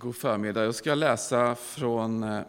[0.00, 0.64] God förmiddag.
[0.64, 2.40] Jag ska läsa från eh,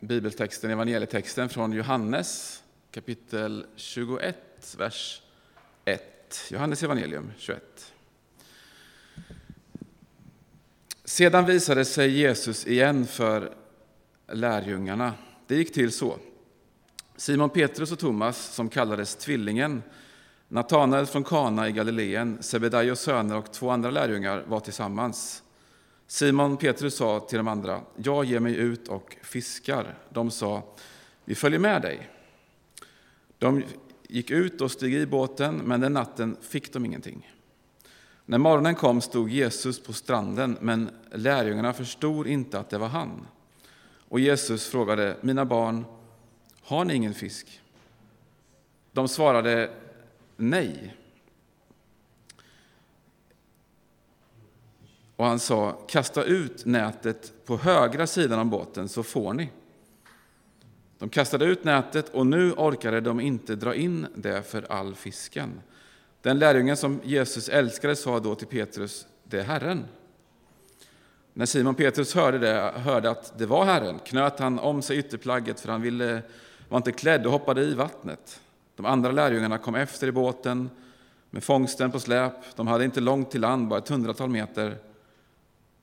[0.00, 4.36] bibeltexten, evangelietexten från Johannes kapitel 21,
[4.78, 5.22] vers
[5.84, 6.02] 1.
[6.50, 7.92] Johannes evangelium 21.
[11.04, 13.54] Sedan visade sig Jesus igen för
[14.28, 15.14] lärjungarna.
[15.46, 16.18] Det gick till så.
[17.16, 19.82] Simon Petrus och Thomas, som kallades Tvillingen,
[20.48, 25.42] Natanael från Kana i Galileen, Sebedaios söner och två andra lärjungar var tillsammans.
[26.10, 29.98] Simon Petrus sa till de andra, jag ger mig ut och fiskar.
[30.08, 30.62] De sa,
[31.24, 32.10] vi följer med dig.
[33.38, 33.62] De
[34.08, 37.30] gick ut och steg i båten, men den natten fick de ingenting.
[38.26, 43.26] När morgonen kom stod Jesus på stranden, men lärjungarna förstod inte att det var han.
[44.08, 45.84] Och Jesus frågade, mina barn,
[46.62, 47.60] har ni ingen fisk?
[48.92, 49.70] De svarade
[50.36, 50.96] nej.
[55.20, 59.50] Och han sa, kasta ut nätet på högra sidan av båten så får ni.
[60.98, 65.60] De kastade ut nätet och nu orkade de inte dra in det för all fisken.
[66.22, 69.84] Den lärjungen som Jesus älskade sa då till Petrus, det är Herren.
[71.32, 75.60] När Simon Petrus hörde, det, hörde att det var Herren knöt han om sig ytterplagget
[75.60, 76.22] för han ville,
[76.68, 78.40] var inte klädd och hoppade i vattnet.
[78.76, 80.70] De andra lärjungarna kom efter i båten
[81.30, 82.56] med fångsten på släp.
[82.56, 84.78] De hade inte långt till land, bara ett hundratal meter.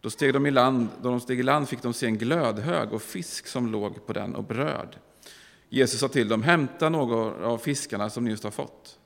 [0.01, 2.93] Då, steg de i land, då de steg i land fick de se en glödhög
[2.93, 4.95] och fisk som låg på den och bröd.
[5.69, 8.99] Jesus sa till dem, hämta några av fiskarna som ni just har fått.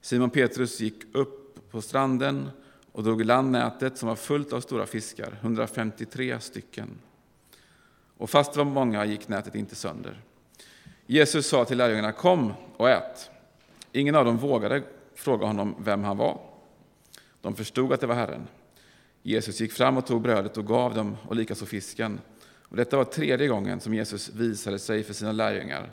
[0.00, 2.50] Simon Petrus gick upp på stranden
[2.92, 6.88] och drog i land nätet som var fullt av stora fiskar, 153 stycken.
[8.16, 10.20] Och fast det var många gick nätet inte sönder.
[11.06, 13.30] Jesus sa till lärjungarna, kom och ät.
[13.92, 14.82] Ingen av dem vågade
[15.14, 16.40] fråga honom vem han var.
[17.40, 18.46] De förstod att det var Herren.
[19.22, 22.20] Jesus gick fram och tog brödet och gav dem, och likaså fisken.
[22.62, 25.90] Och detta var tredje gången som Jesus visade sig för sina lärjungar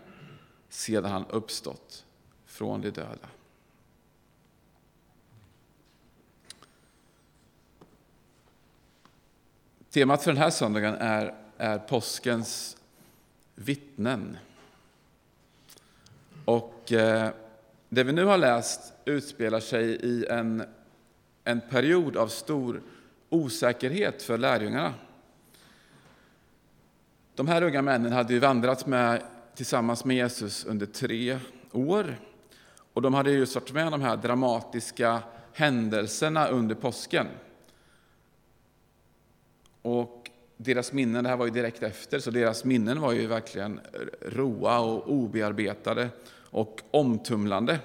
[0.69, 2.05] sedan han uppstått
[2.45, 3.30] från de döda.
[9.89, 12.77] Temat för den här söndagen är, är påskens
[13.55, 14.37] vittnen.
[16.45, 17.30] Och eh,
[17.89, 20.64] det vi nu har läst utspelar sig i en,
[21.43, 22.82] en period av stor
[23.29, 24.93] osäkerhet för lärjungarna.
[27.35, 29.23] De här unga männen hade ju vandrat med,
[29.55, 31.39] tillsammans med Jesus under tre
[31.71, 32.15] år.
[32.93, 35.23] Och de hade just varit med om de här dramatiska
[35.53, 37.27] händelserna under påsken.
[39.81, 43.79] Och deras minnen, det här var ju direkt efter, så deras minnen var ju verkligen
[44.21, 47.79] roa och obearbetade och omtumlande.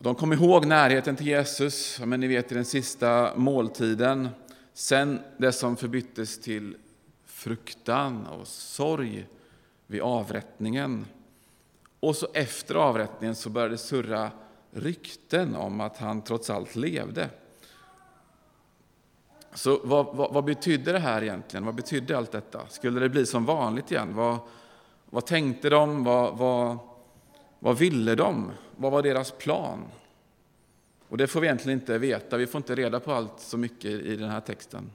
[0.00, 4.28] De kom ihåg närheten till Jesus, men ni vet i den sista måltiden,
[4.72, 6.76] sen det som förbyttes till
[7.26, 9.26] fruktan och sorg
[9.86, 11.06] vid avrättningen.
[12.00, 14.30] Och så efter avrättningen så började surra
[14.70, 17.30] rykten om att han trots allt levde.
[19.54, 21.64] Så vad, vad, vad betydde det här egentligen?
[21.64, 22.68] Vad betydde allt detta?
[22.68, 24.14] Skulle det bli som vanligt igen?
[24.14, 24.38] Vad,
[25.10, 26.04] vad tänkte de?
[26.04, 26.78] Vad, vad,
[27.58, 28.50] vad ville de?
[28.80, 29.84] Vad var deras plan?
[31.08, 32.36] Och det får vi egentligen inte veta.
[32.36, 34.90] Vi får inte reda på allt så mycket i den här texten.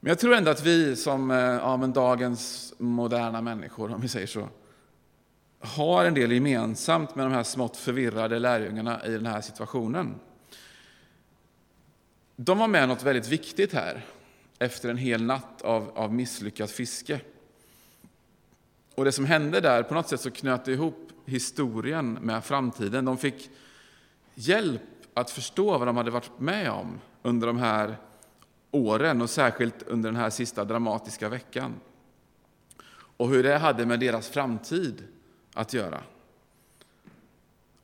[0.00, 4.08] Men jag tror ändå att vi som eh, ja, men dagens moderna människor, om vi
[4.08, 4.48] säger så,
[5.60, 10.14] har en del gemensamt med de här smått förvirrade lärjungarna i den här situationen.
[12.36, 14.04] De var med något väldigt viktigt här,
[14.58, 17.20] efter en hel natt av, av misslyckat fiske.
[18.94, 23.04] Och det som hände där, på något sätt så knöt det ihop historien med framtiden.
[23.04, 23.50] De fick
[24.34, 24.82] hjälp
[25.14, 27.96] att förstå vad de hade varit med om under de här
[28.70, 31.74] åren och särskilt under den här sista dramatiska veckan.
[33.16, 35.04] Och hur det hade med deras framtid
[35.54, 36.00] att göra.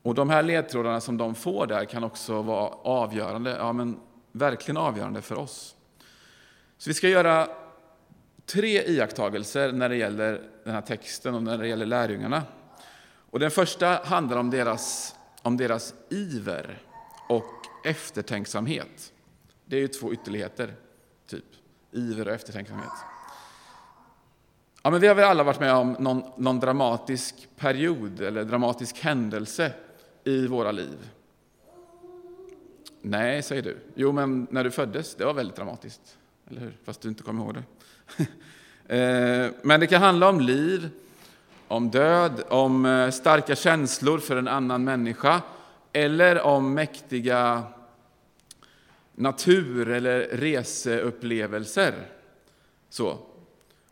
[0.02, 4.00] Och de här ledtrådarna som de får där kan också vara avgörande, ja men
[4.32, 5.76] verkligen avgörande för oss.
[6.78, 7.48] Så vi ska göra
[8.46, 12.42] tre iakttagelser när det gäller den här texten och när det gäller lärjungarna.
[13.30, 16.82] Och den första handlar om deras, om deras iver
[17.28, 19.12] och eftertänksamhet.
[19.64, 20.74] Det är ju två ytterligheter,
[21.26, 21.44] typ.
[21.92, 22.92] Iver och eftertänksamhet.
[24.82, 28.98] Ja, men vi har väl alla varit med om någon, någon dramatisk period eller dramatisk
[28.98, 29.72] händelse
[30.24, 31.10] i våra liv.
[33.02, 33.76] Nej, säger du.
[33.94, 36.18] Jo, men när du föddes, det var väldigt dramatiskt.
[36.50, 36.76] Eller hur?
[36.84, 37.62] Fast du inte kommer ihåg det.
[38.90, 40.90] Eh, men det kan handla om liv,
[41.68, 45.42] om död, om eh, starka känslor för en annan människa
[45.92, 47.62] eller om mäktiga
[49.14, 51.94] natur eller reseupplevelser.
[52.88, 53.18] Så.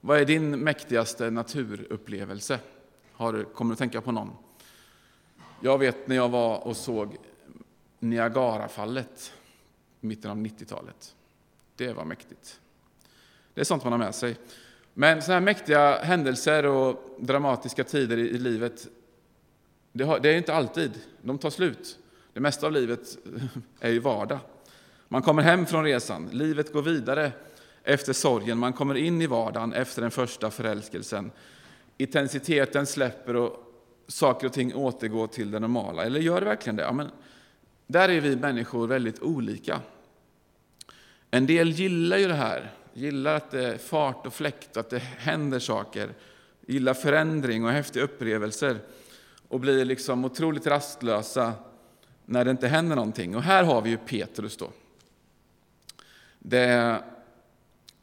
[0.00, 2.58] Vad är din mäktigaste naturupplevelse?
[3.12, 4.30] Har, kommer du att tänka på någon?
[5.60, 7.16] Jag vet när jag var och såg
[7.98, 9.32] Niagarafallet
[10.00, 11.14] i mitten av 90-talet.
[11.76, 12.60] Det var mäktigt.
[13.54, 14.36] Det är sånt man har med sig.
[14.98, 18.88] Men sådana här mäktiga händelser och dramatiska tider i, livet,
[19.92, 20.92] det, har, det är inte alltid.
[21.22, 21.98] De tar slut.
[22.32, 23.18] Det mesta av livet
[23.80, 24.38] är ju vardag.
[25.08, 27.32] Man kommer hem från resan, livet går vidare
[27.82, 31.30] efter sorgen, man kommer in i vardagen efter den första förälskelsen.
[31.98, 33.56] Intensiteten släpper och
[34.06, 36.04] saker och ting återgår till det normala.
[36.04, 36.82] Eller gör det verkligen det?
[36.82, 37.10] Ja, men
[37.86, 39.80] där är vi människor väldigt olika.
[41.30, 44.98] En del gillar ju det här, gillar att det är fart och fläkt, att det
[44.98, 46.14] händer saker,
[46.66, 48.78] gillar förändring och häftiga upplevelser
[49.48, 51.52] och blir liksom otroligt rastlösa
[52.24, 53.36] när det inte händer någonting.
[53.36, 54.70] Och här har vi ju Petrus då.
[56.38, 57.02] Det,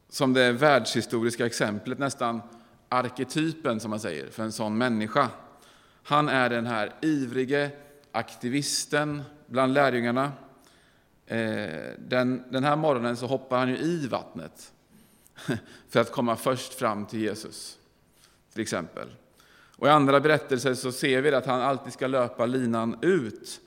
[0.08, 2.42] som det världshistoriska exemplet, nästan
[2.88, 5.28] arketypen som man säger, för en sån människa.
[6.02, 7.70] Han är den här ivrige
[8.12, 10.32] aktivisten bland lärjungarna.
[11.26, 14.70] Eh, den, den här morgonen så hoppar han ju i vattnet
[15.88, 17.78] för att komma först fram till Jesus,
[18.52, 19.08] till exempel.
[19.76, 23.60] Och I andra berättelser så ser vi att han alltid ska löpa linan ut.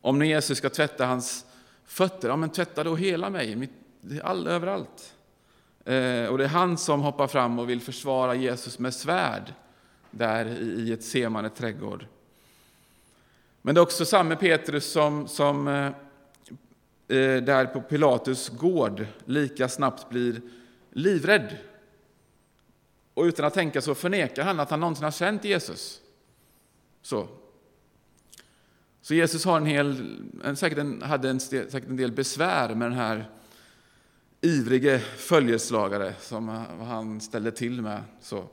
[0.00, 1.46] Om nu Jesus ska tvätta hans
[1.84, 3.68] fötter, ja men tvätta då hela mig,
[4.22, 5.14] all, överallt.
[5.84, 9.54] Eh, och det är han som hoppar fram och vill försvara Jesus med svärd
[10.10, 12.06] där i ett semane trädgård.
[13.62, 15.86] Men det är också samme Petrus som, som eh,
[17.18, 20.40] eh där på Pilatus gård lika snabbt blir
[20.94, 21.56] livrädd.
[23.14, 26.00] Och utan att tänka så förnekar han att han någonsin har känt Jesus.
[27.02, 27.28] Så.
[29.00, 30.16] Så Jesus har en hel,
[30.56, 33.30] säkert en, hade en, säkert en del besvär med den här
[34.40, 36.48] ivrige följeslagare som
[36.80, 38.02] han ställde till med.
[38.20, 38.48] Så.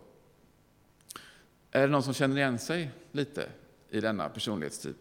[1.71, 3.49] Är det någon som känner igen sig lite
[3.89, 4.97] i denna personlighetstyp?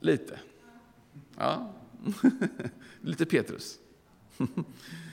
[0.00, 0.38] Lite.
[1.38, 1.72] Ja,
[3.00, 3.78] lite Petrus.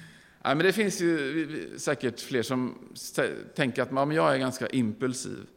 [0.47, 2.75] Nej, men det finns ju säkert fler som
[3.55, 5.47] tänker att ja, jag är ganska impulsiv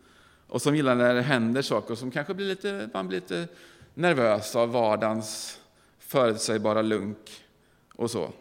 [0.47, 3.49] och som gillar när det händer saker och som kanske blir lite, man blir lite
[3.95, 5.61] nervös av vardagens
[5.99, 7.45] förutsägbara lunk
[7.95, 8.33] och så.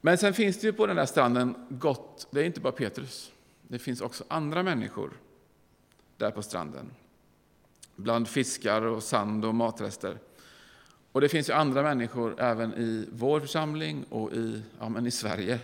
[0.00, 3.32] Men sen finns det ju på den där stranden gott, det är inte bara Petrus,
[3.62, 5.12] det finns också andra människor
[6.16, 6.90] där på stranden.
[7.96, 10.18] Bland fiskar och sand och matrester.
[11.14, 15.10] Och det finns ju andra människor även i vår församling och i, ja, men i
[15.10, 15.60] Sverige.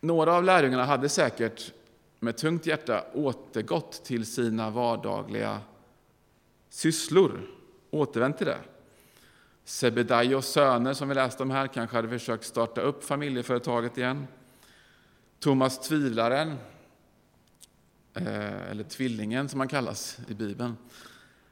[0.00, 1.72] Några av lärjungarna hade säkert
[2.18, 5.60] med tungt hjärta återgått till sina vardagliga
[6.68, 7.40] sysslor,
[7.90, 8.58] återvänt till det.
[9.64, 14.26] Sebedaios söner, som vi läste om här, kanske hade försökt starta upp familjeföretaget igen.
[15.38, 16.56] Thomas tvivlaren,
[18.14, 20.76] eh, eller tvillingen som han kallas i Bibeln,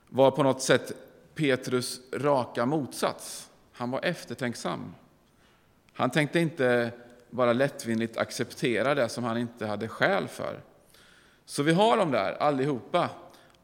[0.09, 0.93] var på något sätt
[1.35, 3.51] Petrus raka motsats.
[3.73, 4.95] Han var eftertänksam.
[5.93, 6.93] Han tänkte inte
[7.31, 10.61] bara lättvindigt acceptera det som han inte hade skäl för.
[11.45, 13.11] Så vi har dem där allihopa.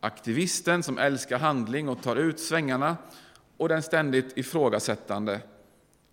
[0.01, 2.97] Aktivisten som älskar handling och tar ut svängarna
[3.57, 5.41] och den ständigt ifrågasättande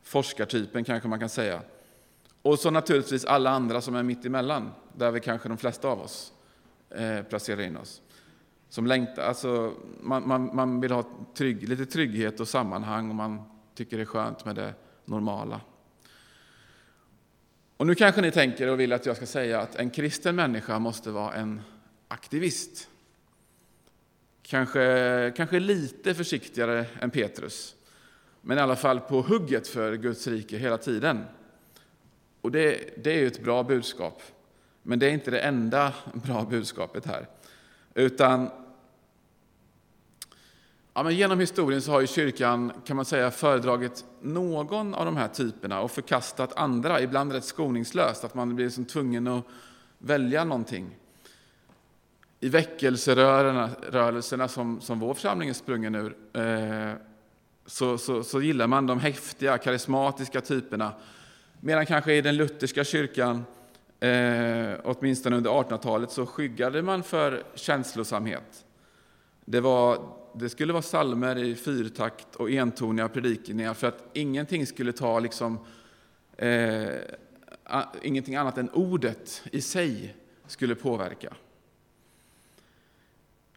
[0.04, 1.62] forskartypen kanske man kan säga.
[2.42, 6.02] Och så naturligtvis alla andra som är mitt emellan, där vi kanske de flesta av
[6.02, 6.34] oss
[6.90, 8.02] eh, placerar in oss.
[8.72, 13.42] Som längtar, alltså man, man, man vill ha trygg, lite trygghet och sammanhang och man
[13.76, 14.74] tycker det är skönt med det
[15.06, 15.62] normala.
[17.78, 20.80] Och nu kanske ni tänker och vill att jag ska säga att en kristen människa
[20.80, 21.62] måste vara en
[22.08, 22.90] aktivist.
[24.42, 27.76] Kanske, kanske lite försiktigare än Petrus,
[28.42, 31.24] men i alla fall på hugget för Guds rike hela tiden.
[32.42, 34.22] Och det, det är ju ett bra budskap,
[34.84, 37.28] men det är inte det enda bra budskapet här.
[37.94, 38.50] Utan
[40.94, 45.18] ja, men genom historien så har ju kyrkan kan man säga, föredragit någon av de
[45.18, 49.46] här typerna och förkastat andra, ibland rätt skoningslöst, att man blir liksom tvungen att
[49.98, 50.98] välja någonting
[52.44, 56.94] i väckelserörelserna som, som vår församling är sprungen ur eh,
[57.66, 60.94] så, så, så, gillar man de häftiga, karismatiska typerna.
[61.60, 63.46] Medan kanske i den lutherska kyrkan,
[64.00, 68.66] eh, åtminstone under 1800-talet, så skyggade man för känslosamhet.
[69.46, 70.00] Det, var,
[70.34, 75.60] det skulle vara salmer i fyrtakt och entoniga predikningar för att ingenting skulle ta liksom,
[76.38, 76.90] eh,
[78.02, 80.16] ingenting annat än ordet i sig
[80.48, 81.34] skulle påverka.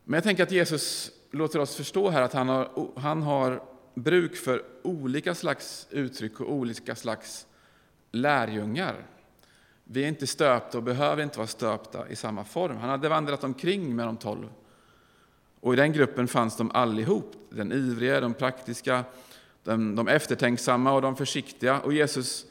[0.05, 3.63] Men jag tänker att Jesus låter oss förstå här att han har, han har
[3.95, 7.47] bruk för olika slags uttryck och olika slags
[8.11, 9.07] lärjungar.
[9.85, 12.77] Vi är inte stöpta och behöver inte vara stöpta i samma form.
[12.77, 14.49] Han hade vandrat omkring med de tolv.
[15.65, 19.05] Och i den gruppen fanns de allihop, den ivriga, de praktiska,
[19.63, 21.81] de, de eftertänksamma och de försiktiga.
[21.81, 22.47] Och Jesus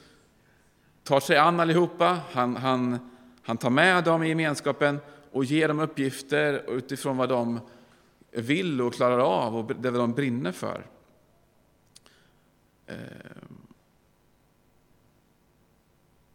[1.03, 5.00] tar sig an allihopa, han, han, han tar med dem i gemenskapen
[5.32, 7.60] och ger dem uppgifter utifrån vad de
[8.32, 10.86] vill och klarar av och det de brinner för.
[12.88, 12.96] Eh.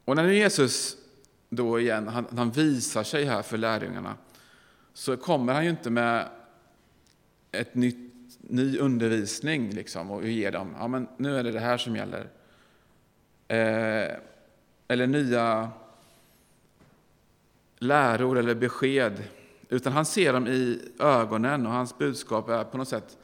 [0.05, 0.97] Och när nu Jesus
[1.49, 4.15] då igen, han, han visar sig här för lärjungarna,
[4.95, 6.29] så kommer han ju inte med
[7.53, 11.79] ett nytt, ny undervisning liksom, och ge dem, ja men nu är det det här
[11.79, 12.31] som gäller.
[13.49, 14.17] Eh,
[14.89, 15.71] eller nya
[17.79, 19.23] läror eller besked,
[19.69, 23.19] utan han ser dem i ögonen och hans budskap är på något sätt,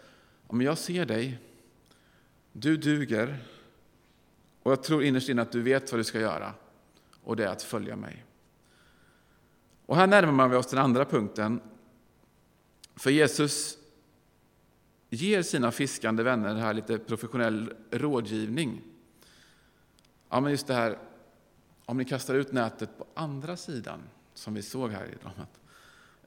[0.48, 1.38] ja, men jag ser dig,
[2.52, 3.38] du duger
[4.62, 6.52] och jag tror innerst inne att du vet vad du ska göra
[7.24, 8.24] och det är att följa mig.
[9.86, 11.60] Och här närmar vi oss den andra punkten.
[12.96, 13.78] För Jesus
[15.14, 18.82] ger sina fiskande vänner här lite professionell rådgivning.
[20.30, 20.98] Ja, men just det här,
[21.84, 24.00] om ni kastar ut nätet på andra sidan,
[24.34, 25.60] som vi såg här i dramat,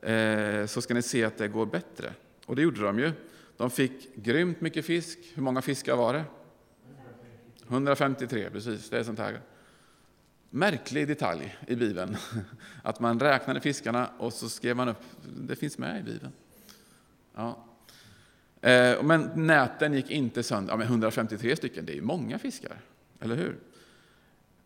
[0.02, 2.14] eh, så ska ni se att det går bättre.
[2.46, 3.12] Och det gjorde de ju.
[3.58, 5.20] De fick grymt mycket fisk.
[5.34, 6.24] Hur många fiskar var det?
[7.68, 8.90] 153, precis.
[8.90, 9.42] Det är sånt här
[10.50, 12.18] märklig detalj i Bibeln.
[12.84, 16.34] Att man räknade fiskarna och så skrev man upp, det finns med i Bibeln.
[17.36, 17.64] Ja.
[18.68, 20.74] Eh, men näten gick inte sönder.
[20.74, 22.82] Ja, men 153 stycken, det är ju många fiskar,
[23.20, 23.58] eller hur?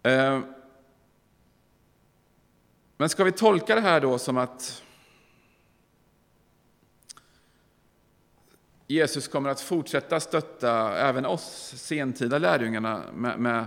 [0.03, 0.39] Eh,
[2.97, 4.83] men ska vi tolka det här då som att
[8.87, 13.65] Jesus kommer att fortsätta stötta även oss sentida lärjungarna med, med,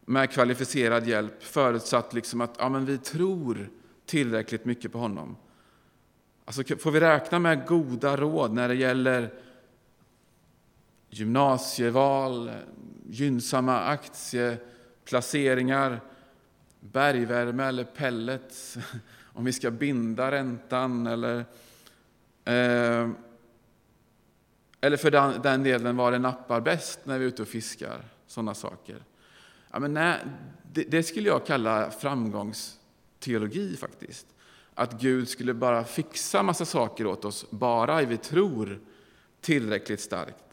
[0.00, 3.70] med kvalificerad hjälp, förutsatt liksom att ja, men vi tror
[4.06, 5.36] tillräckligt mycket på honom.
[6.44, 9.30] Alltså, får vi räkna med goda råd när det gäller
[11.12, 12.50] gymnasieval,
[13.10, 16.00] gynnsamma aktieplaceringar,
[16.80, 18.78] bergvärme eller pellets,
[19.32, 21.44] om vi ska binda räntan eller
[22.44, 23.08] eh,
[24.84, 28.04] eller för den, den delen var det nappar bäst när vi är ute och fiskar.
[28.26, 29.04] Sådana saker.
[29.70, 30.18] Ja, men nej,
[30.72, 34.26] det, det, skulle jag kalla framgångsteologi faktiskt.
[34.74, 38.80] Att Gud skulle bara fixa massa saker åt oss, bara vi tror
[39.40, 40.51] tillräckligt starkt.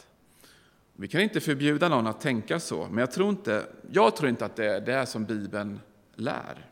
[0.99, 4.45] Vi kan inte förbjuda någon att tänka så, men jag tror inte, jag tror inte
[4.45, 5.79] att det är det som Bibeln
[6.15, 6.65] lär.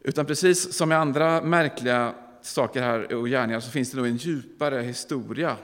[0.00, 4.16] Utan precis som med andra märkliga saker här och gärningar så finns det nog en
[4.16, 5.56] djupare historia.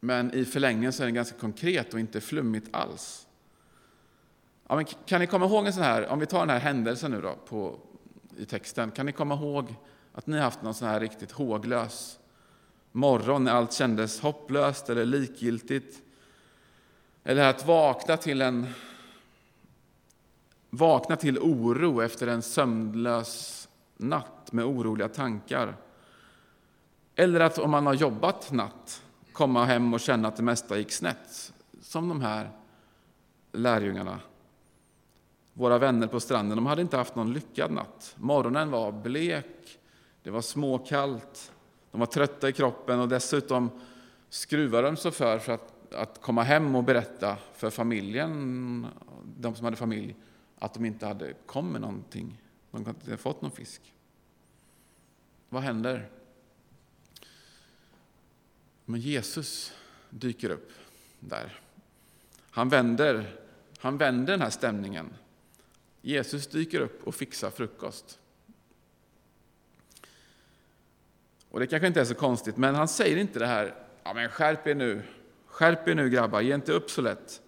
[0.00, 3.26] Men i förlängningen så är den ganska konkret och inte flummigt alls.
[4.68, 7.10] Ja, men kan ni komma ihåg en sån här, om vi tar den här händelsen
[7.10, 7.78] nu då på,
[8.36, 9.74] i texten, kan ni komma ihåg
[10.12, 12.18] att ni har haft någon sån här riktigt håglös
[12.92, 16.02] morgon när allt kändes hopplöst eller likgiltigt?
[17.24, 18.66] Eller att vakna till en
[20.70, 25.76] vakna till oro efter en sömnlös natt med oroliga tankar.
[27.14, 30.92] Eller att om man har jobbat natt, komma hem och känna att det mesta gick
[30.92, 32.50] snett, som de här
[33.52, 34.20] lärjungarna.
[35.52, 38.14] Våra vänner på stranden, de hade inte haft någon lyckad natt.
[38.18, 39.78] Morgonen var blek,
[40.22, 41.52] det var småkallt,
[41.92, 43.70] de var trötta i kroppen och dessutom
[44.28, 48.86] skruvade de sig för, för att, att komma hem och berätta för familjen,
[49.38, 50.16] de som hade familj,
[50.58, 52.42] att de inte hade kommit någonting.
[52.70, 53.94] De hade inte fått någon fisk.
[55.48, 56.08] Vad händer?
[58.84, 59.72] Men Jesus
[60.10, 60.72] dyker upp
[61.20, 61.60] där.
[62.50, 63.40] Han vänder,
[63.78, 65.14] han vänder den här stämningen.
[66.02, 68.18] Jesus dyker upp och fixar frukost.
[71.52, 74.28] Och Det kanske inte är så konstigt, men han säger inte det här ja, men
[74.28, 75.02] skärp er nu,
[75.46, 77.40] skärp er nu grabbar, ge inte upp så lätt.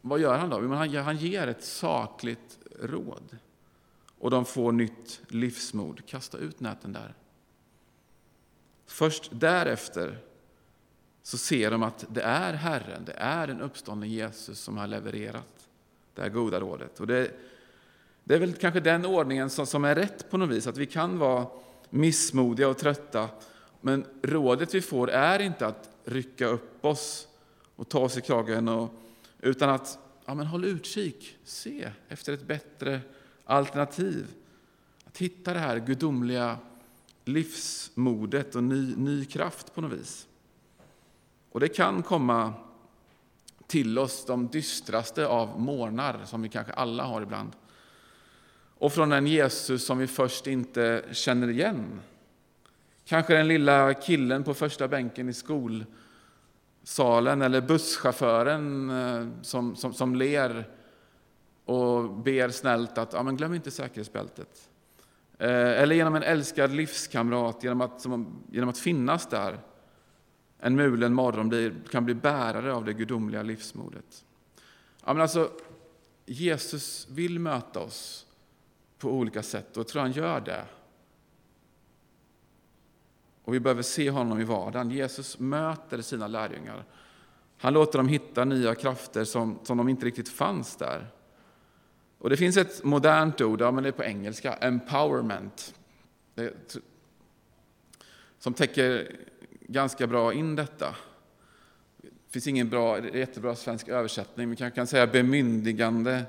[0.00, 0.74] Vad gör han då?
[1.00, 3.36] Han ger ett sakligt råd
[4.18, 6.06] och de får nytt livsmod.
[6.06, 7.14] Kasta ut näten där.
[8.86, 10.18] Först därefter
[11.22, 15.68] så ser de att det är Herren, det är den uppståndne Jesus som har levererat
[16.14, 17.00] det här goda rådet.
[17.00, 17.30] Och det,
[18.24, 20.86] det är väl kanske den ordningen som, som är rätt på något vis, att vi
[20.86, 21.46] kan vara
[21.90, 23.28] missmodiga och trötta,
[23.80, 27.28] men rådet vi får är inte att rycka upp oss
[27.76, 28.94] och ta oss i kragen, och,
[29.40, 33.00] utan att ja, men håll utkik, se efter ett bättre
[33.44, 34.26] alternativ.
[35.04, 36.58] Att hitta det här gudomliga
[37.24, 40.26] livsmodet och ny, ny kraft på något vis.
[41.50, 42.52] Och det kan komma
[43.66, 47.52] till oss de dystraste av morgnar, som vi kanske alla har ibland.
[48.78, 52.00] Och från en Jesus som vi först inte känner igen.
[53.04, 55.92] Kanske den lilla killen på första bänken i skolsalen
[57.42, 60.68] eller busschauffören eh, som, som, som ler
[61.64, 64.68] och ber snällt att ja, men glöm inte säkerhetsbältet.
[65.38, 69.58] Eh, eller genom en älskad livskamrat, genom att, som, genom att finnas där
[70.58, 74.24] en mulen morgon blir, kan bli bärare av det gudomliga livsmodet.
[75.04, 75.50] Ja, men alltså,
[76.26, 78.26] Jesus vill möta oss
[78.98, 80.64] på olika sätt och jag tror han gör det.
[83.44, 84.90] Och vi behöver se honom i vardagen.
[84.90, 86.84] Jesus möter sina lärjungar.
[87.58, 91.06] Han låter dem hitta nya krafter som, som de inte riktigt fanns där.
[92.18, 95.74] Och Det finns ett modernt ord, ja, men det är på engelska, empowerment,
[96.34, 96.76] det,
[98.38, 99.16] som täcker
[99.60, 100.94] ganska bra in detta.
[102.02, 106.24] Det finns ingen bra, jättebra svensk översättning, men kan, kan säga bemyndigande.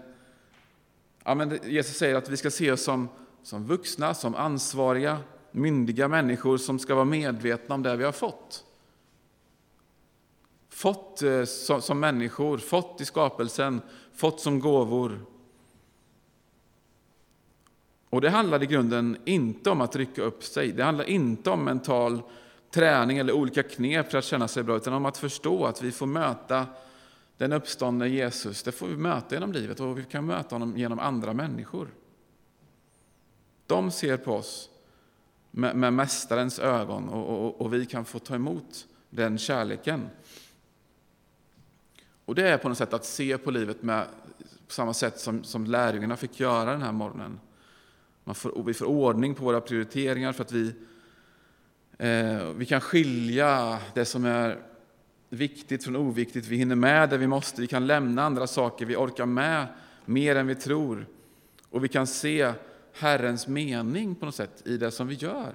[1.24, 3.10] Ja, men Jesus säger att vi ska se oss som,
[3.44, 5.18] som vuxna, som ansvariga,
[5.52, 8.66] myndiga människor som ska vara medvetna om det vi har fått.
[10.70, 13.82] Fått eh, som, som människor, fått i skapelsen,
[14.16, 15.26] fått som gåvor.
[18.10, 20.72] Och Det handlar i grunden inte om att rycka upp sig.
[20.72, 22.22] Det handlar inte om mental
[22.72, 25.92] träning eller olika knep för att känna sig bra, utan om att förstå att vi
[25.92, 26.66] får möta
[27.40, 28.64] den uppståndne Jesus.
[28.64, 31.90] Det får vi möta genom livet och vi kan möta honom genom andra människor.
[33.66, 34.70] De ser på oss
[35.52, 40.10] med, med Mästarens ögon och, och, och vi kan få ta emot den kärleken.
[42.26, 44.06] Och Det är på något sätt att se på livet med,
[44.68, 47.40] på samma sätt som, som lärjungarna fick göra den här morgonen.
[48.24, 50.74] Man får, vi får ordning på våra prioriteringar för att vi,
[51.98, 54.69] eh, vi kan skilja det som är
[55.30, 56.48] viktigt från oviktigt.
[56.48, 57.62] Vi hinner med det vi måste.
[57.62, 58.86] Vi kan lämna andra saker.
[58.86, 59.68] Vi orkar med
[60.06, 61.06] mer än vi tror.
[61.70, 62.54] Och vi kan se
[62.94, 65.54] Herrens mening på något sätt i det som vi gör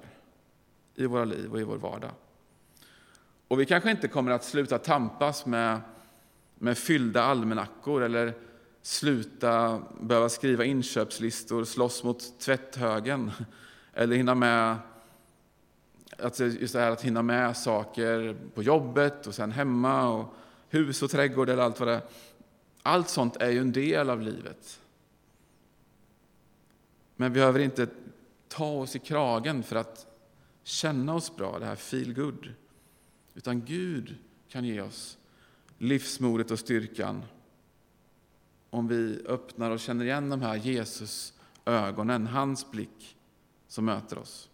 [0.95, 2.11] i våra liv och i vår vardag.
[3.47, 5.79] Och vi kanske inte kommer att sluta tampas med,
[6.55, 8.33] med fyllda almanackor eller
[8.81, 13.31] sluta behöva skriva inköpslistor, slåss mot tvätthögen
[13.93, 14.77] eller hinna med
[16.19, 20.33] att, just det här att hinna med saker på jobbet och sen hemma och
[20.69, 22.01] hus och trädgård eller allt vad det är.
[22.83, 24.81] Allt sånt är ju en del av livet.
[27.15, 27.87] Men vi behöver inte
[28.47, 30.07] ta oss i kragen för att
[30.63, 32.53] känna oss bra, det här feel good.
[33.33, 34.15] Utan Gud
[34.49, 35.17] kan ge oss
[35.77, 37.23] livsmodet och styrkan
[38.69, 41.33] om vi öppnar och känner igen de här Jesus
[41.65, 43.17] ögonen, hans blick
[43.67, 44.49] som möter oss.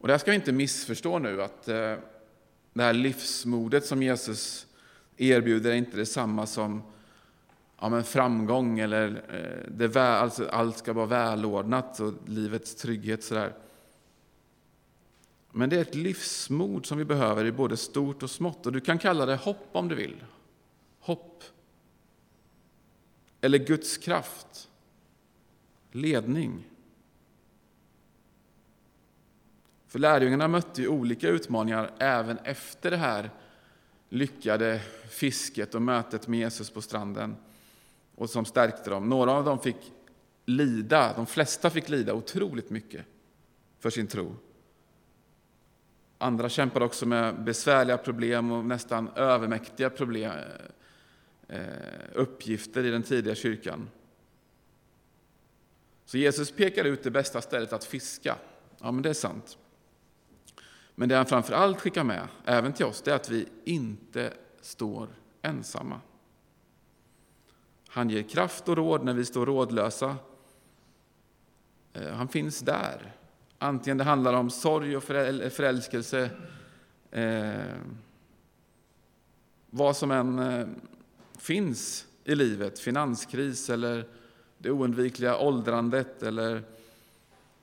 [0.00, 1.94] Och det här ska vi inte missförstå nu, att eh,
[2.72, 4.66] det här livsmodet som Jesus
[5.16, 6.82] erbjuder är inte detsamma som
[7.80, 13.24] ja, men framgång eller eh, det väl, alltså, allt ska vara välordnat och livets trygghet.
[13.24, 13.54] Sådär.
[15.52, 18.66] Men det är ett livsmod som vi behöver i både stort och smått.
[18.66, 20.24] Och du kan kalla det hopp om du vill.
[21.00, 21.44] Hopp.
[23.40, 24.68] Eller Guds kraft.
[25.92, 26.69] Ledning.
[29.90, 33.30] För lärjungarna mötte ju olika utmaningar även efter det här
[34.08, 37.36] lyckade fisket och mötet med Jesus på stranden
[38.14, 39.08] och som stärkte dem.
[39.08, 39.76] Några av dem fick
[40.46, 43.06] lida, de flesta fick lida otroligt mycket
[43.78, 44.36] för sin tro.
[46.18, 50.32] Andra kämpade också med besvärliga problem och nästan övermäktiga problem,
[51.48, 51.60] eh,
[52.14, 53.88] uppgifter i den tidiga kyrkan.
[56.04, 58.36] Så Jesus pekar ut det bästa stället att fiska.
[58.80, 59.58] Ja, men det är sant.
[61.00, 64.32] Men det han framför allt skickar med, även till oss, det är att vi inte
[64.60, 65.08] står
[65.42, 66.00] ensamma.
[67.88, 70.16] Han ger kraft och råd när vi står rådlösa.
[71.92, 73.12] Eh, han finns där.
[73.58, 75.02] Antingen det handlar om sorg och
[75.52, 76.30] förälskelse,
[77.10, 77.76] eh,
[79.70, 80.66] vad som än eh,
[81.38, 84.08] finns i livet, finanskris eller
[84.58, 86.62] det oundvikliga åldrandet eller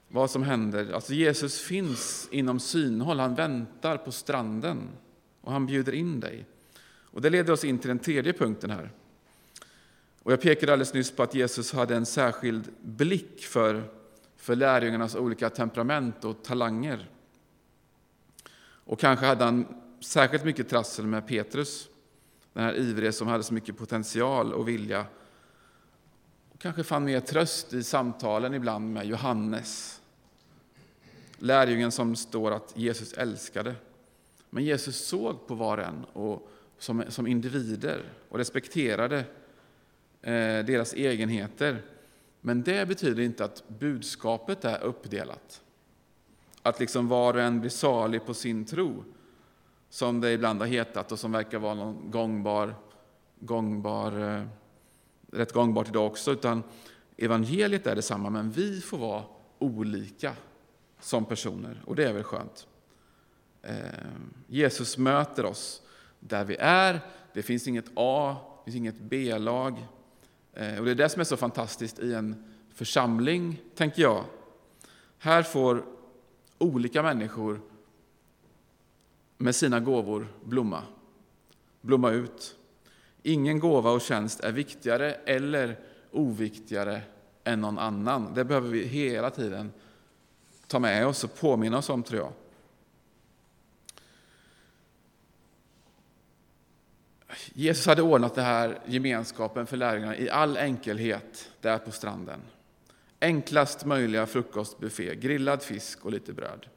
[0.08, 0.94] vad som händer.
[0.94, 4.90] Alltså Jesus finns inom synhåll, han väntar på stranden
[5.42, 6.46] och han bjuder in dig.
[7.18, 8.92] Och Det leder oss in till den tredje punkten här.
[10.24, 13.84] Och jag pekade alldeles nyss på att Jesus hade en särskild blick för,
[14.38, 17.10] för lärjungarnas olika temperament och talanger.
[18.60, 19.66] Och kanske hade han
[20.00, 21.90] särskilt mycket trassel med Petrus,
[22.54, 25.06] den här ivrige som hade så mycket potential och vilja.
[26.60, 30.02] Kanske fann mer tröst i samtalen ibland med Johannes,
[31.38, 33.76] lärjungen som står att Jesus älskade.
[34.50, 39.18] Men Jesus såg på var och en och som, som individer och respekterade
[40.22, 41.82] eh, deras egenheter.
[42.42, 45.62] Men det betyder inte att budskapet är uppdelat.
[46.62, 49.04] Att liksom var och en blir salig på sin tro,
[49.90, 52.76] som det ibland har hetat och som verkar vara någon gångbar,
[53.40, 54.44] gångbar, eh,
[55.32, 56.32] rätt gångbart idag också.
[56.32, 56.64] Utan
[57.18, 59.24] evangeliet är detsamma, men vi får vara
[59.60, 60.34] olika
[61.00, 62.68] som personer, och det är väl skönt.
[63.62, 63.76] Eh,
[64.48, 65.82] Jesus möter oss
[66.20, 67.00] där vi är.
[67.34, 68.36] Det finns inget A,
[68.66, 69.88] det finns inget B-lag.
[70.54, 74.24] Eh, och det är det som är så fantastiskt i en församling, tänker jag.
[75.18, 75.86] Här får
[76.58, 77.62] olika människor
[79.38, 80.84] med sina gåvor blomma,
[81.82, 82.57] blomma ut.
[83.24, 85.80] Ingen gåva och tjänst är viktigare eller
[86.12, 87.02] oviktigare
[87.44, 88.34] än någon annan.
[88.34, 89.74] Det behöver vi hela tiden
[90.68, 92.34] ta med oss och påminna oss om, tror jag.
[97.54, 102.40] Jesus hade ordnat den här gemenskapen för lärjungarna i all enkelhet där på stranden.
[103.20, 106.68] Enklast möjliga frukostbuffé, grillad fisk och lite bröd.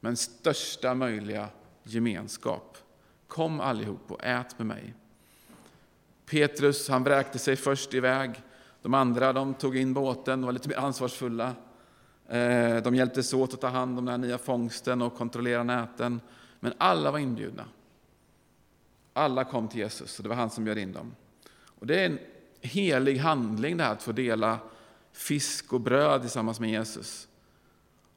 [0.00, 1.48] Men största möjliga
[1.82, 2.78] gemenskap.
[3.26, 4.94] Kom allihop och ät med mig.
[6.32, 8.30] Petrus han vräkte sig först iväg.
[8.82, 11.54] De andra de tog in båten, de var lite mer ansvarsfulla.
[12.28, 16.20] Eh, de hjälptes åt att ta hand om den nya fångsten och kontrollera näten.
[16.60, 17.64] Men alla var inbjudna.
[19.12, 21.14] Alla kom till Jesus och det var han som bjöd in dem.
[21.78, 22.18] Och det är en
[22.60, 24.58] helig handling det här att få dela
[25.12, 27.28] fisk och bröd tillsammans med Jesus.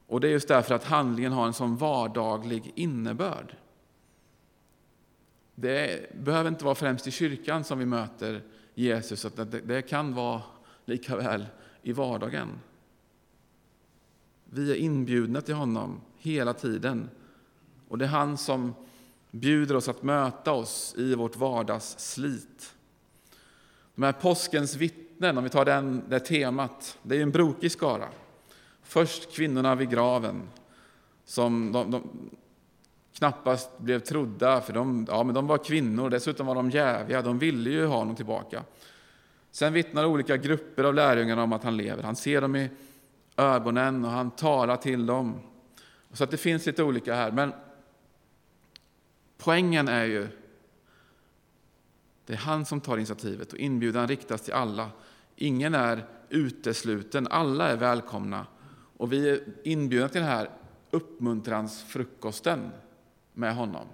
[0.07, 3.55] Och det är just därför att handlingen har en sån vardaglig innebörd.
[5.55, 8.41] Det behöver inte vara främst i kyrkan som vi möter
[8.73, 10.41] Jesus, att det kan vara
[10.85, 11.45] lika väl
[11.81, 12.49] i vardagen.
[14.45, 17.09] Vi är inbjudna till honom hela tiden.
[17.87, 18.73] Och det är han som
[19.31, 22.75] bjuder oss att möta oss i vårt vardagsslit.
[23.95, 28.09] De här påskens vittnen, om vi tar den, det temat, det är en brokig skara.
[28.83, 30.49] Först kvinnorna vid graven,
[31.25, 32.29] som de, de
[33.17, 37.39] knappast blev trodda, för de, ja, men de var kvinnor, dessutom var de jäviga, de
[37.39, 38.63] ville ju ha honom tillbaka.
[39.51, 42.03] Sen vittnar olika grupper av lärjungarna om att han lever.
[42.03, 42.69] Han ser dem i
[43.37, 45.39] ögonen och han talar till dem.
[46.13, 47.31] Så att det finns lite olika här.
[47.31, 47.53] Men
[49.37, 50.27] Poängen är ju,
[52.25, 54.89] det är han som tar initiativet och inbjudan riktas till alla.
[55.35, 58.47] Ingen är utesluten, alla är välkomna.
[58.97, 60.49] Och vi är inbjudna till den här
[60.91, 62.71] uppmuntransfrukosten
[63.35, 63.87] med honom.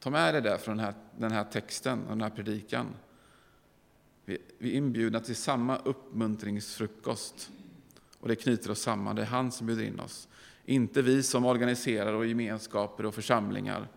[0.00, 2.86] Ta med dig det från den här, den här texten och den här predikan.
[4.24, 7.50] Vi, vi är inbjudna till samma uppmuntringsfrukost.
[8.20, 10.28] Och det knyter oss samman, det är han som bjuder in oss.
[10.64, 13.88] Inte vi som organiserar och gemenskaper och församlingar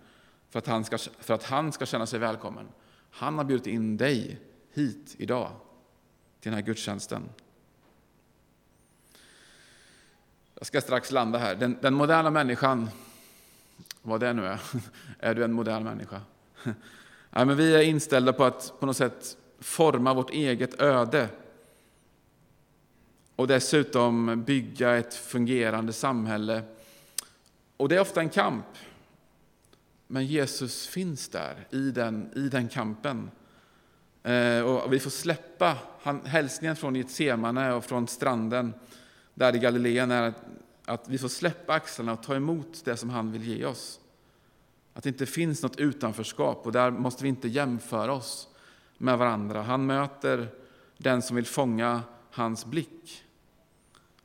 [0.50, 2.68] för att, han ska, för att han ska känna sig välkommen.
[3.12, 4.40] Han har bjudit in dig
[4.74, 5.52] hit idag,
[6.40, 7.30] till den här gudstjänsten.
[10.56, 11.56] Jag ska strax landa här.
[11.56, 12.90] Den, den moderna människan,
[14.02, 14.60] vad det nu är,
[15.20, 16.22] är du en modern människa?
[17.30, 21.30] Nej, men vi är inställda på att på något sätt forma vårt eget öde
[23.36, 26.62] och dessutom bygga ett fungerande samhälle.
[27.78, 28.66] Och det är ofta en kamp.
[30.08, 33.32] Men Jesus finns där i den, i den kampen.
[34.24, 35.78] Eh, och vi får släppa
[36.26, 38.74] hälsningen från Getsemane och från stranden
[39.34, 40.44] där i Galileen är att,
[40.94, 44.00] att vi får släppa axlarna och ta emot det som han vill ge oss.
[44.94, 48.48] Att det inte finns något utanförskap och där måste vi inte jämföra oss
[48.98, 49.62] med varandra.
[49.62, 50.48] Han möter
[50.98, 52.02] den som vill fånga
[52.32, 53.24] hans blick.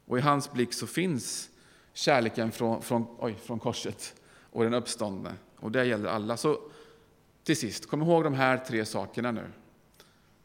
[0.06, 1.50] Och i hans blick så finns
[1.92, 4.14] kärleken från, från, oj, från korset
[4.50, 5.32] och den uppståndne.
[5.56, 6.36] Och det gäller alla.
[6.36, 6.60] Så
[7.44, 9.46] till sist, kom ihåg de här tre sakerna nu.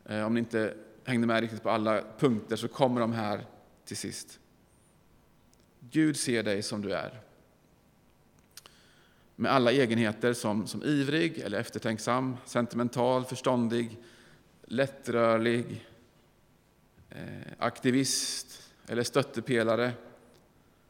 [0.05, 0.73] Eh, om ni inte
[1.05, 3.45] hängde med riktigt på alla punkter så kommer de här
[3.85, 4.40] till sist.
[5.89, 7.21] Gud ser dig som du är.
[9.35, 13.97] Med alla egenheter som, som ivrig eller eftertänksam, sentimental, förståndig,
[14.65, 15.87] lättrörlig,
[17.09, 19.91] eh, aktivist eller stöttepelare.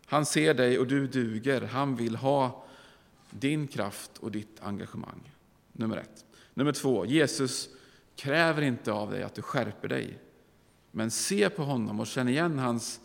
[0.06, 1.62] Han ser dig och du duger.
[1.62, 2.66] Han vill ha
[3.30, 5.32] din kraft och ditt engagemang.
[5.72, 6.26] Nummer ett.
[6.54, 7.70] Nummer två, Jesus
[8.16, 10.20] kräver inte av dig att du skärper dig.
[10.92, 13.00] Men se på honom och känn igen hans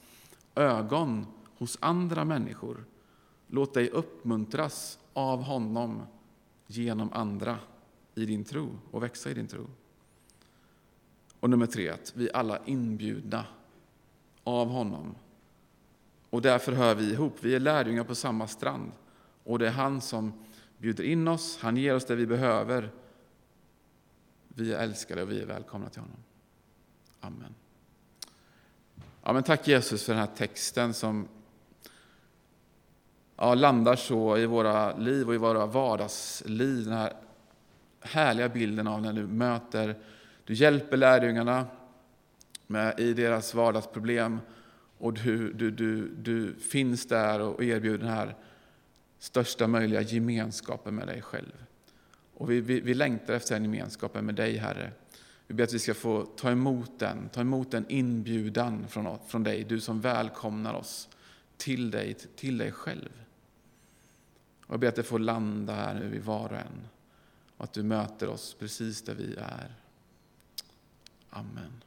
[0.54, 1.26] ögon
[1.58, 2.84] hos andra människor.
[3.46, 6.02] Låt dig uppmuntras av honom
[6.66, 7.58] genom andra
[8.14, 9.66] i din tro och växa i din tro.
[11.40, 13.44] Och nummer tre, att vi alla inbjudna
[14.44, 15.14] av honom
[16.30, 17.36] Och därför hör vi ihop.
[17.40, 18.92] Vi är lärjungar på samma strand.
[19.44, 20.32] Och det är han som
[20.78, 22.90] bjuder in oss, han ger oss det vi behöver.
[24.48, 26.16] Vi är älskade och vi är välkomna till honom.
[27.20, 27.54] Amen.
[29.22, 31.28] Ja, men tack Jesus för den här texten som
[33.36, 36.84] ja, landar så i våra liv och i våra vardagsliv.
[36.84, 37.12] Den här
[38.00, 39.96] härliga bilden av när du möter,
[40.44, 41.66] du hjälper lärjungarna
[42.66, 44.40] med, i deras vardagsproblem
[44.98, 48.34] och du, du, du, du finns där och erbjuder den här
[49.18, 51.52] största möjliga gemenskapen med dig själv.
[52.34, 54.90] Och vi, vi, vi längtar efter den gemenskapen med dig, Herre.
[55.46, 59.42] Vi ber att vi ska få ta emot den, ta emot den inbjudan från, från
[59.42, 61.08] dig, du som välkomnar oss
[61.56, 63.25] till dig, till dig själv.
[64.66, 66.88] Och jag ber att det får landa här nu i var och en
[67.56, 69.74] och att du möter oss precis där vi är.
[71.30, 71.82] Amen.